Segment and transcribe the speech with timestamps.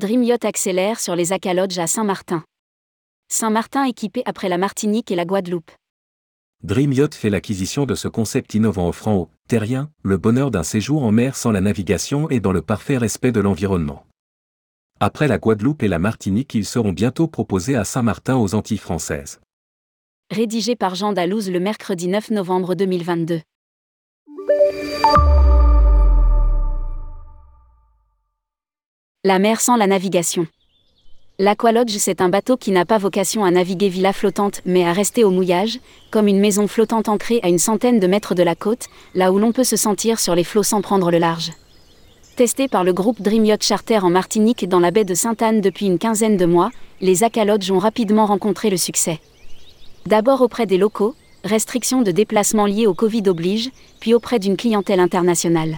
[0.00, 2.42] Dream Yacht accélère sur les Aqualodges à Saint-Martin.
[3.28, 5.70] Saint-Martin équipé après la Martinique et la Guadeloupe.
[6.62, 11.02] Dream Yacht fait l'acquisition de ce concept innovant offrant aux terriens le bonheur d'un séjour
[11.02, 14.06] en mer sans la navigation et dans le parfait respect de l'environnement.
[15.00, 19.38] Après la Guadeloupe et la Martinique, ils seront bientôt proposés à Saint-Martin aux Antilles françaises.
[20.30, 23.42] Rédigé par Jean Dalouse le mercredi 9 novembre 2022.
[29.22, 30.46] La mer sans la navigation.
[31.38, 35.24] L'Aqualodge, c'est un bateau qui n'a pas vocation à naviguer villa flottante, mais à rester
[35.24, 35.78] au mouillage,
[36.10, 39.38] comme une maison flottante ancrée à une centaine de mètres de la côte, là où
[39.38, 41.52] l'on peut se sentir sur les flots sans prendre le large.
[42.36, 45.84] Testé par le groupe Dream Yacht Charter en Martinique dans la baie de Sainte-Anne depuis
[45.84, 46.70] une quinzaine de mois,
[47.02, 49.18] les Aqualodges ont rapidement rencontré le succès.
[50.06, 54.98] D'abord auprès des locaux, restrictions de déplacement liées au Covid oblige, puis auprès d'une clientèle
[54.98, 55.76] internationale.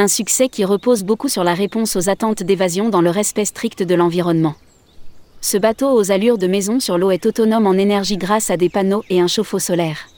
[0.00, 3.82] Un succès qui repose beaucoup sur la réponse aux attentes d'évasion dans le respect strict
[3.82, 4.54] de l'environnement.
[5.40, 8.68] Ce bateau aux allures de maison sur l'eau est autonome en énergie grâce à des
[8.68, 10.08] panneaux et un chauffe-eau solaire.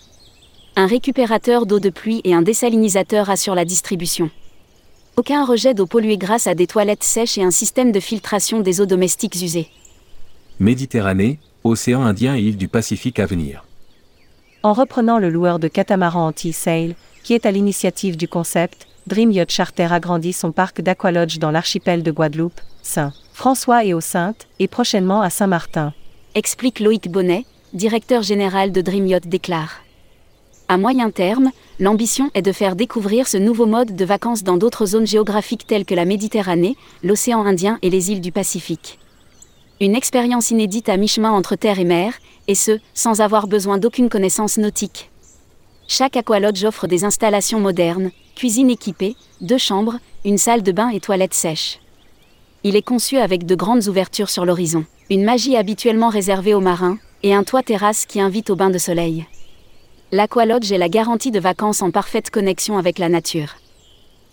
[0.77, 4.31] Un récupérateur d'eau de pluie et un désalinisateur assurent la distribution.
[5.17, 8.83] Aucun rejet d'eau polluée grâce à des toilettes sèches et un système de filtration des
[8.83, 9.69] eaux domestiques usées.
[10.59, 13.65] Méditerranée, océan Indien et îles du Pacifique à venir.
[14.63, 19.51] En reprenant le loueur de catamaran anti-sail, qui est à l'initiative du concept, Dream Yacht
[19.51, 25.21] Charter agrandit son parc d'aqualodge dans l'archipel de Guadeloupe, Saint-François et aux Saintes, et prochainement
[25.21, 25.93] à Saint-Martin.
[26.37, 29.81] Explique Loïc Bonnet, directeur général de Dream Yacht déclare.
[30.69, 31.51] À moyen terme,
[31.81, 35.85] l'ambition est de faire découvrir ce nouveau mode de vacances dans d'autres zones géographiques telles
[35.85, 39.01] que la Méditerranée, l'océan Indien et les îles du Pacifique.
[39.81, 42.13] Une expérience inédite à mi-chemin entre terre et mer,
[42.47, 45.11] et ce, sans avoir besoin d'aucune connaissance nautique.
[45.89, 50.99] Chaque aqualodge offre des installations modernes, cuisine équipée, deux chambres, une salle de bain et
[50.99, 51.79] toilettes sèches.
[52.65, 56.97] Il est conçu avec de grandes ouvertures sur l'horizon, une magie habituellement réservée aux marins,
[57.23, 59.27] et un toit terrasse qui invite au bain de soleil.
[60.11, 63.57] L'Aqualodge est la garantie de vacances en parfaite connexion avec la nature.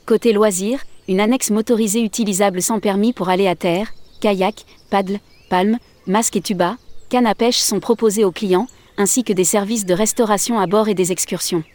[0.05, 3.91] Côté loisirs, une annexe motorisée utilisable sans permis pour aller à terre,
[4.21, 5.19] kayak, paddle,
[5.49, 6.77] palme, masque et tuba,
[7.09, 8.67] canne à pêche sont proposés aux clients,
[8.97, 11.65] ainsi que des services de restauration à bord et des excursions.